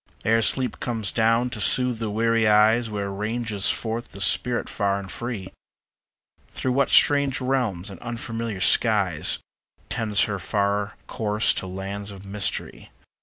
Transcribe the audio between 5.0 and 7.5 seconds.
free? Through what strange